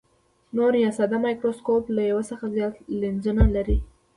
[0.55, 3.77] نوري یا ساده مایکروسکوپ له یو څخه زیات لینزونه لري.